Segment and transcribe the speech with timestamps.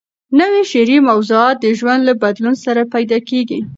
[0.39, 3.59] نوي شعري موضوعات د ژوند له بدلون سره پیدا کېږي.